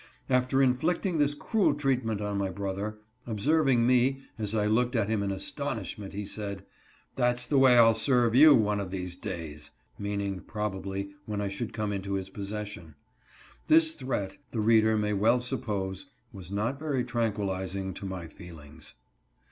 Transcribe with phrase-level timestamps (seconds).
[0.31, 5.21] After inflicting this cruel treatment on my brother, observing me, as I looked at him
[5.21, 6.65] in astonish ment, he said,"
[7.17, 9.69] That's the way I'll serve you, one of these days";
[9.99, 12.95] meaning, probably, when I should come into his possession.
[13.67, 18.95] This threat, the reader may well suppose, was not very tranquilizing to my feelings.